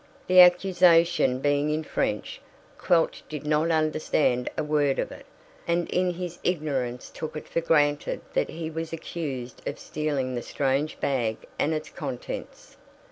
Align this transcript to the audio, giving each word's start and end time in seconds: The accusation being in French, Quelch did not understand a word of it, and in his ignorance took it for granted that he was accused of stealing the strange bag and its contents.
The 0.25 0.39
accusation 0.39 1.41
being 1.41 1.69
in 1.69 1.83
French, 1.83 2.41
Quelch 2.79 3.21
did 3.29 3.45
not 3.45 3.69
understand 3.69 4.49
a 4.57 4.63
word 4.63 4.97
of 4.97 5.11
it, 5.11 5.27
and 5.67 5.87
in 5.91 6.15
his 6.15 6.39
ignorance 6.43 7.11
took 7.13 7.37
it 7.37 7.47
for 7.47 7.61
granted 7.61 8.21
that 8.33 8.49
he 8.49 8.71
was 8.71 8.91
accused 8.93 9.61
of 9.69 9.77
stealing 9.77 10.33
the 10.33 10.41
strange 10.41 10.99
bag 10.99 11.37
and 11.59 11.71
its 11.71 11.91
contents. 11.91 12.77